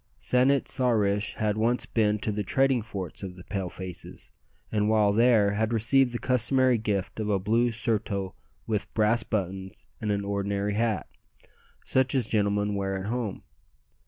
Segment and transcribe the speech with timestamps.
[0.17, 4.31] San it sa rish had once been to the trading forts of the Pale faces,
[4.71, 8.33] and while there had received the customary gift of a blue surtout
[8.65, 11.07] with brass buttons, and an ordinary hat,
[11.83, 13.43] such as gentlemen wear at home.